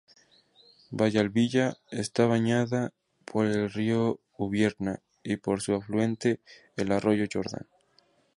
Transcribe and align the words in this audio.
Villalbilla 0.89 1.77
está 1.91 2.25
bañada 2.25 2.91
por 3.23 3.45
el 3.45 3.71
río 3.71 4.19
Ubierna 4.35 4.99
y 5.21 5.37
por 5.37 5.61
su 5.61 5.75
afluente 5.75 6.39
el 6.75 6.91
"arroyo 6.91 7.25
Jordán". 7.31 7.67